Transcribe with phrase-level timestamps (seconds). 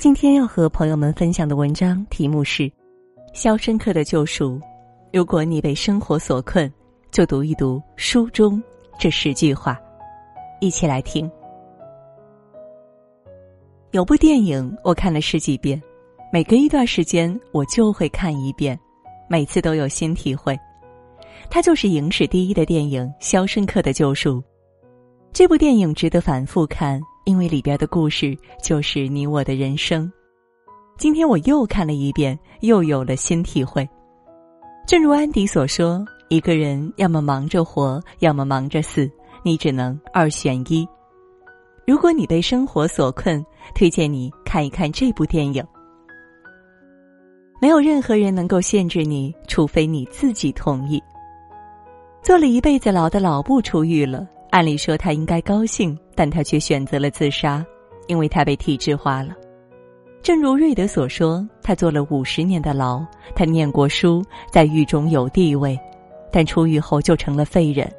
[0.00, 2.62] 今天要和朋友们分享的文章题目是
[3.34, 4.52] 《肖申克的救赎》。
[5.12, 6.72] 如果你被生活所困，
[7.10, 8.62] 就读一读书中
[8.98, 9.78] 这十句话，
[10.58, 11.30] 一起来听。
[13.90, 15.78] 有部电影我看了十几遍，
[16.32, 18.80] 每隔一段时间我就会看一遍，
[19.28, 20.58] 每次都有新体会。
[21.50, 24.38] 它就是影史第一的电影《肖申克的救赎》。
[25.30, 26.98] 这部电影值得反复看。
[27.24, 30.10] 因为里边的故事就是你我的人生。
[30.98, 33.88] 今天我又看了一遍，又有了新体会。
[34.86, 39.10] 正如安迪所说，一个人要么忙着活，要么忙着死，
[39.42, 40.86] 你只能二选一。
[41.86, 45.64] 如果你被生活所困，推荐你看一看这部电影。
[47.60, 51.02] 没有任何人能够限制你，除非你自己同意。
[52.22, 54.26] 做了一辈子牢的老布出狱了。
[54.50, 57.64] 按理说他应该高兴，但他却选择了自杀，
[58.06, 59.34] 因为他被体制化了。
[60.20, 63.02] 正如瑞德所说，他坐了五十年的牢，
[63.34, 65.80] 他念过书，在狱中有地位，
[66.30, 67.90] 但出狱后就成了废人。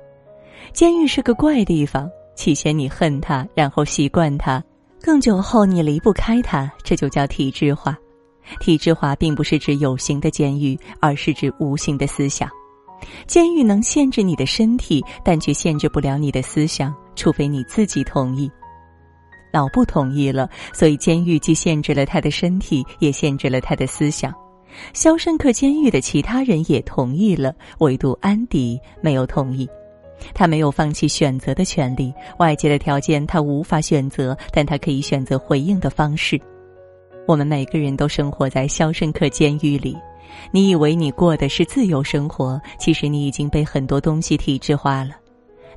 [0.72, 4.64] 监狱是个怪地方，起先你恨他，然后习惯他，
[5.02, 7.98] 更久后你离不开他，这就叫体制化。
[8.60, 12.48] 体制化并不是指有形的监狱，而是指无形的思想。
[13.26, 18.52] 监狱能限制你的身体，但却限制不了你的思想，除非你自己同意。
[19.54, 24.34] 老布同意了，所以监狱既限制了他的身体，也限制了他的思想。
[24.92, 29.70] 肖申克监狱的其他人也同意了，唯独安迪没有同意。
[30.34, 36.42] 他没有放弃选择的权利，外界的条件他无法选择，但他可以选择回应的方式。
[37.28, 39.96] 我们每个人都生活在肖申克监狱里。
[40.50, 45.21] 你以为你过的是自由生活，其实你已经被很多东西体制化了。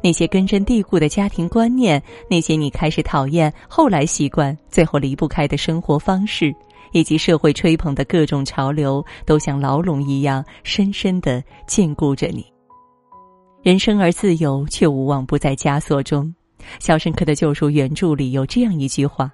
[0.05, 6.55] 那些根深蒂固的家庭观念，那些你开始讨厌、后来习惯、最后离不开的生活方式，
[6.93, 12.45] 以及社会吹捧的各种潮流，都像牢笼一样深深的禁锢着你。
[13.63, 16.27] 人生而自由，却无往不在枷锁中。
[16.79, 19.33] 《肖申克的救赎》原著里有这样一句话：“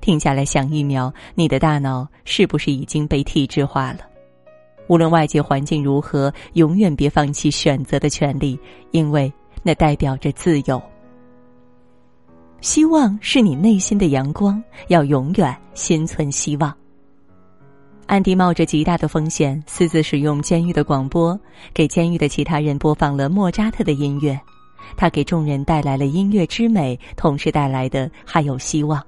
[0.00, 3.98] 停下来想一秒，你的大脑是不是已经被体制化了？”
[4.86, 8.56] 无论外界环境如何，永远别放弃选择的权利，
[8.92, 9.32] 因为
[9.62, 10.82] 那代表着自由。
[12.60, 16.72] 希望是你内心的阳光，要永远心存希望。
[18.06, 21.38] 安迪冒着极大的风险，私自使用监狱的广播，
[21.72, 24.38] 给监狱的其他人播放了莫扎特的音乐。
[24.96, 29.02] 他给众人带来了音乐之美，同时带来的还有希望。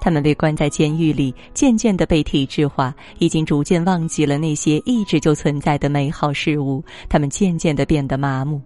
[0.00, 6.84] 他们被关在监狱里，渐渐的被体制化，已经逐渐忘记了那些一直就存在的美好事物。
[7.08, 8.60] 他们渐渐的变得麻木。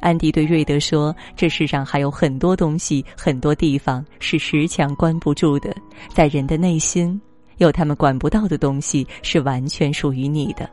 [0.00, 5.74] 安迪对瑞德说：“这世上还有很多东西，很多地方是石墙关不住的。
[6.12, 7.20] 在人的内心，
[7.56, 10.68] 有他们管不到的东西，是完全属于你的。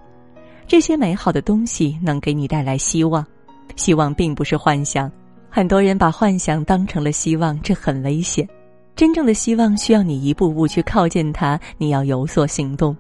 [0.67, 3.25] 这些美好的东西能给你带来希望。
[3.75, 5.11] 希望并不是幻想，
[5.49, 8.47] 很多人把幻想当成了希望，这很危险。”
[8.95, 12.95] 真正的希望需要你一步步去靠近它，你要有所行动。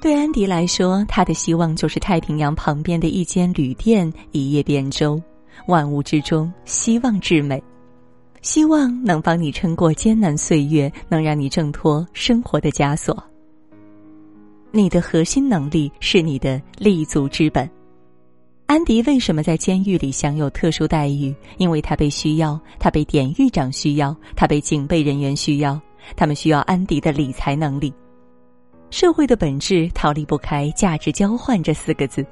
[0.00, 5.20] 对安迪来说，他的希望就是太平洋旁边的一间旅店，一叶扁舟。
[5.66, 7.62] 万物之中，希望至美，
[8.40, 13.22] 希望能帮你撑过艰难岁月，能让你挣脱生活的枷锁。
[14.70, 17.68] 你的核心能力是你的立足之本。
[18.66, 21.34] 安迪为什么在监狱里享有特殊待遇？
[21.58, 25.78] 因为他被需要，他被典狱长需要，他被警备人员需要，
[26.16, 27.92] 他们需要安迪的理财能力。
[28.88, 32.24] 社会的本质逃离不开价值交换这四个字，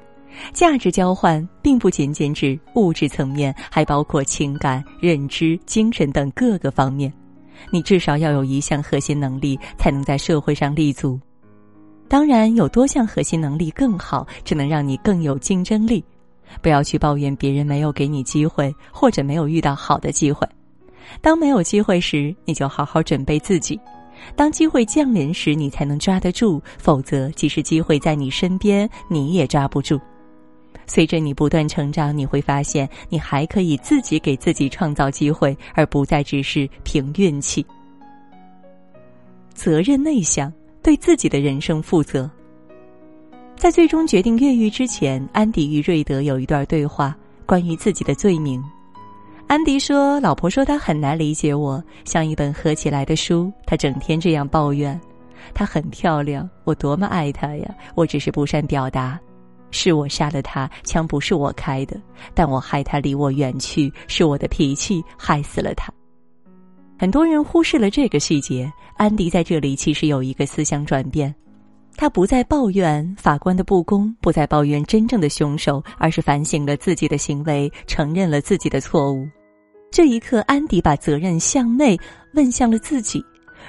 [0.53, 7.11] 价值交换并不仅仅指物质层面，还包括情感、认知、精神等各个方面。
[7.69, 11.19] 你至少要有一项核心能力，才能在社会上立足。
[12.07, 16.03] 当然，有多项核心能力更好，只能让你更有竞争力。
[16.61, 20.45] 不要去抱怨别人没有给你机会，或者没有遇到好的机会。
[21.21, 23.77] 当没有机会时，你就好好准备自己；
[24.35, 26.61] 当机会降临时，你才能抓得住。
[26.77, 29.99] 否则，即使机会在你身边，你也抓不住。
[30.93, 37.65] 随着你不断成长，你会发现，你还可以自己给自己创造机会，而不再只是凭运气。
[39.53, 40.51] 责任内向，
[40.83, 42.29] 对自己的人生负责。
[43.55, 47.15] 在最终决定越狱之前，安迪与瑞德有一段对话，
[47.45, 48.61] 关于自己的罪名。
[49.47, 53.49] 安迪说：“老婆说他很难理解我，像一本合起来的书。
[53.65, 54.99] 他整天这样抱怨。
[55.53, 57.75] 她很漂亮，我多么爱她呀！
[57.95, 59.17] 我只是不善表达。
[59.71, 61.99] 是我杀了他，枪不是我开的，
[62.33, 65.91] 但我害他离我远去，是我的脾气害死了他。”
[66.99, 71.33] 很多人忽视了这个细节，安迪在这里其实有一个思想转变，
[71.97, 79.27] 他不再抱怨法官的不公，不再抱怨真正的凶手，而是反省了自己的行为，承认了自己的错误。
[79.91, 81.99] 这一刻，安迪把责任向内
[82.33, 83.23] 问向了自己，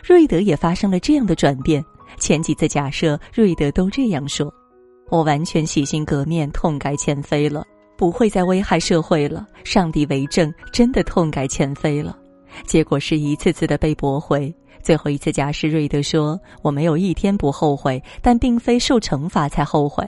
[0.05, 1.83] 瑞德也发生了这样的转变。
[2.19, 4.53] 前几次假设，瑞德都这样说
[5.13, 7.67] ：“我完全洗心革面，痛改前非了，
[7.99, 9.47] 不会再危害社会了。
[9.63, 12.17] 上帝为证，真的痛改前非了。”
[12.65, 14.51] 结果是一次次的被驳回。
[14.83, 20.03] 最后一次假释，瑞德说：“我没有一天不后悔，但并非受惩罚才后悔。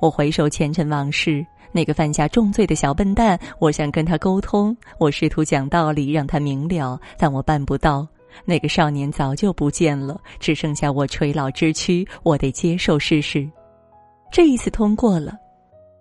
[0.00, 8.08] 我回首前尘往事，那个犯下重罪的小笨蛋，我想跟他沟通，我试图讲道理让他明了，但我办不到。
[8.46, 12.08] 那个少年早就不见了，只剩下我垂老之躯。
[12.22, 13.46] 我得接受事实。
[14.30, 15.36] 这一次通过了。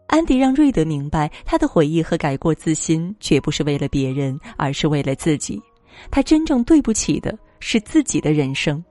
[0.07, 5.61] 安迪让瑞德明白，他的悔意和改过自新绝不是为了别人，而是为了自己。”
[6.11, 8.83] 他真正对不起的是自己的人生。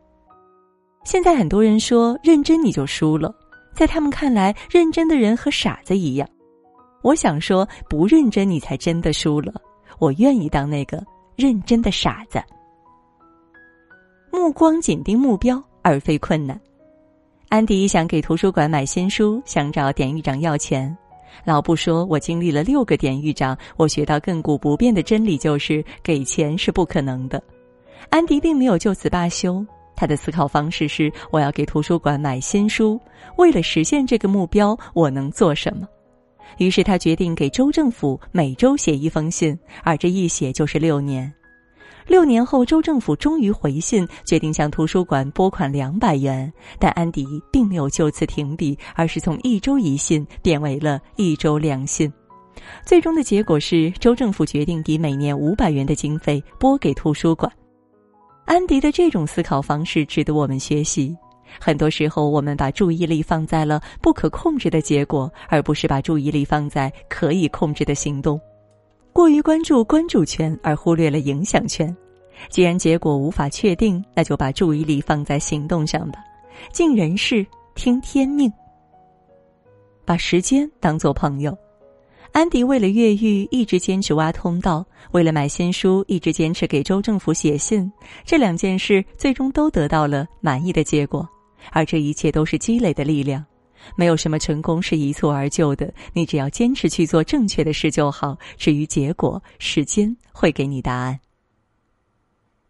[1.05, 3.33] 现在很多人说认真你就输了，
[3.75, 6.29] 在他们看来，认真的人和傻子一样。
[7.03, 9.55] 我想说，不认真你才真的输了。
[10.01, 11.03] 我愿意当那个
[11.37, 12.43] 认真的傻子。
[14.33, 16.61] 目光紧盯目标，而非困难。
[17.49, 20.95] 安迪想给图书馆买新书，想找典狱长要钱。
[21.45, 27.41] 老布说：“我经历了六个典狱长，我学到亘古不变的真理就是给钱是不可能的。”
[28.11, 29.65] 安迪并没有就此罢休，
[29.95, 33.01] 他的思考方式是：我要给图书馆买新书，
[33.37, 35.87] 为了实现这个目标，我能做什么？
[36.59, 41.33] 于是他决定给州政府每周写一封信，而这一写就是六年。
[42.07, 46.51] 六年后，州政府终于回信，决定向图书馆拨款两百元。
[46.79, 52.13] 但安迪并没有就此停笔，而是从一周一信变为了一周两信。
[52.85, 57.51] 最终的结果是，州政府决定以每年五百元的经费拨给图书馆。
[58.45, 61.15] 安迪的这种思考方式值得我们学习。
[61.61, 68.41] 很多时候，我们把注意力放在了不可控制的结果，而不是把注意力放在可以控制的行动。
[69.17, 71.97] 过于关注关注圈而忽略了影响圈，
[72.51, 76.19] 既然结果无法确定，那就把注意力放在行动上吧。
[76.71, 78.53] 尽人事，听天命。
[80.05, 81.57] 把时间当做朋友。
[82.33, 87.91] 安迪为了越狱一直坚持挖通道，为了买新书一直坚持给州政府写信。
[88.23, 91.27] 这两件事最终都得到了满意的结果，
[91.73, 93.43] 而这一切都是积累的力量。
[93.95, 98.37] 没有什么成功是一蹴而就的，你只要坚持去做正确的事就好。
[98.57, 101.21] 至于结果，时间会给你答案。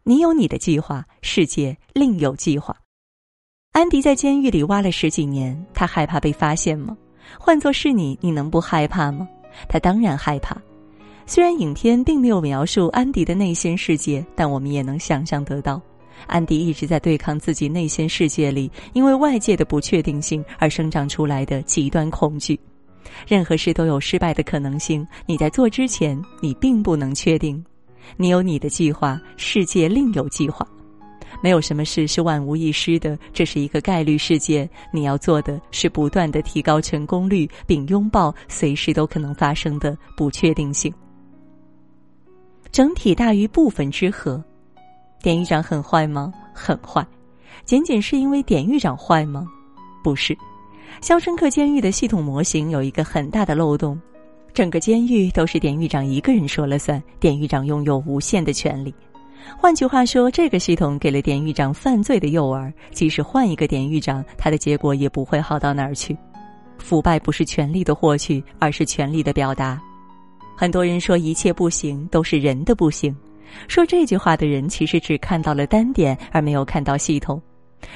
[0.03, 2.77] 你有你的计划，世界另有计划。
[3.73, 6.97] 安迪在监狱里挖了十几年，他害怕被发现吗？
[7.39, 9.29] 换作是你，你能不害怕吗？
[9.69, 10.57] 他当然害怕。
[11.27, 15.83] 虽然影片并没有描述安迪的内心世界，但我们也能想象得到。
[16.27, 22.59] 安迪一直在对抗自己内心世界里因为外界的不确定性而生长出来的极端恐惧。
[23.27, 27.65] 任何事都有失败的可能性，你在做之前，你并不能确定。
[28.17, 30.67] 你有你的计划，世界另有计划。
[31.43, 34.69] 没有什么事是万无一失的，这是一个概率世界。
[34.93, 40.93] 你要做的是不断的提高成功率，并拥抱随时都可能发生的不确定性。
[42.73, 44.43] 整体大于部分之和。
[45.27, 46.33] 典狱长很坏吗？
[46.55, 47.05] 很坏，
[47.65, 49.45] 仅仅是因为典狱长坏吗？
[50.05, 50.39] 不是。
[51.01, 54.01] 肖申克监狱的系统模型有一个很大的漏洞，
[54.55, 58.95] 整个监狱都是典狱长一个人说了算，典狱长拥有无限的权利。
[59.59, 66.17] 换句话说，这个系统给了典狱长犯罪的诱饵，即使换一个典狱长，他的结果也不会好到哪儿去。
[66.79, 69.83] 腐败不是权力的获取，而是权力的表达。
[70.57, 73.13] 很多人说一切不行都是人的不行。
[73.69, 77.41] 说这句话的人，其实只看到了单点，而没有看到系统。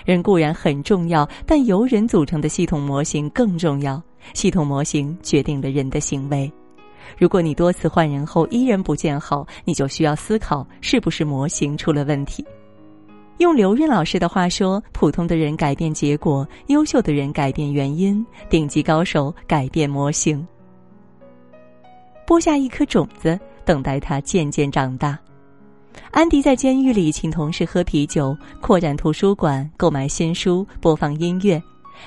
[0.04, 4.00] 人固然很重要，但由人组成的系统模型更重要。
[4.34, 6.50] 系统模型决定了人的行为。
[7.18, 12.44] 如果你多次换人后依然不见好，你就需要思考是不是模型出了问题。
[13.38, 20.46] 用刘润老师的话说：“普通的人改变结果，优秀的人改变原因，顶级高手改变模型。”
[22.26, 25.18] 播下一颗种子，等待它渐渐长大。
[26.10, 31.62] 安迪在监狱里请同事喝啤酒、扩展图书馆、购买新书、播放音乐，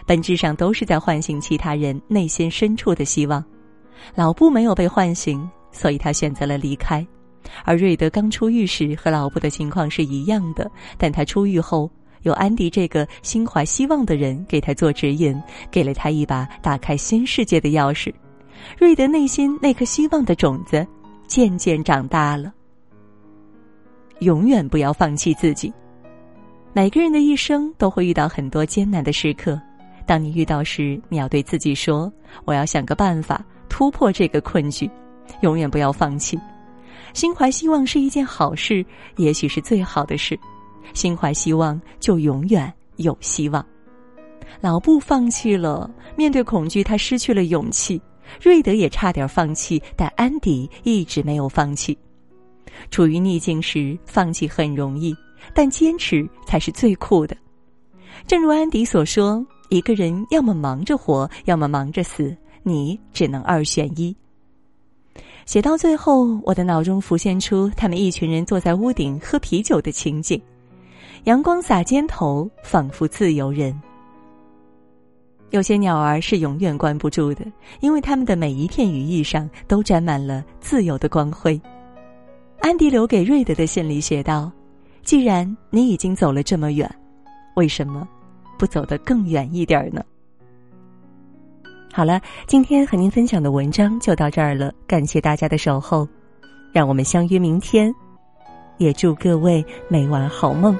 [0.05, 3.43] 本质上都是在唤醒其他人内心深处的希望。
[4.15, 7.05] 老布没有被唤醒，所以他选择了离开。
[7.63, 11.89] 而瑞德刚出狱时和老布的情况是一样的，但他出狱后
[12.23, 18.13] 有安迪这个心怀希望的人给他做指引，给了他一把打开新世界的钥匙。
[18.77, 20.85] 瑞德内心那颗希望的种子
[21.27, 22.53] 渐渐长大了。
[24.20, 25.72] 永远不要放弃自己。
[26.74, 29.62] 每个人的一生都会遇到很多艰难的时刻，
[30.05, 32.12] 当你遇到时，你要对自己说
[32.46, 34.89] ：“我要想个办法突破这个困局，
[35.41, 36.39] 永远不要放弃。”
[37.13, 38.84] 心怀希望是一件好事，
[39.17, 40.38] 也许是最好的事。
[40.93, 43.63] 心怀希望，就永远有希望。
[44.60, 48.01] 老布放弃了，面对恐惧，他失去了勇气。
[48.41, 51.96] 瑞德也差点放弃，但安迪一直没有放弃。
[52.89, 55.15] 处于逆境时，放弃很容易，
[55.53, 57.35] 但坚持才是最酷的。
[58.27, 64.15] 正如安迪所说：“一个人要么忙着活，要么忙着死，你只能二选一。”
[65.45, 70.41] 写到最后，我的脑中浮现出他们一群人坐在屋顶喝啤酒的情景，
[71.25, 73.77] 阳光洒肩头，仿佛自由人。
[75.49, 77.45] 有些鸟儿是永远关不住的，
[77.81, 81.59] 因为它们的每一片羽翼上都沾满了自由的光辉。
[82.63, 84.50] 安迪留给瑞德的信里写道
[85.03, 86.89] ：“既然你已经走了这么远，
[87.58, 88.08] 为什么
[88.58, 90.01] 不走得更远一点呢？”
[91.91, 96.08] 好了，今天和您分享的文章就到这儿了，感谢大家的守候，
[96.72, 97.93] 让我们相约明天，
[98.77, 100.74] 也祝各位每晚好梦。